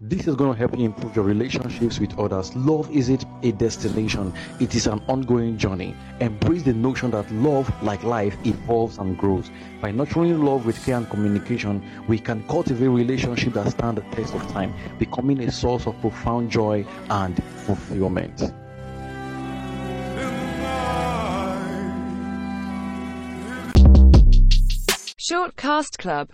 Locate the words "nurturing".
9.90-10.40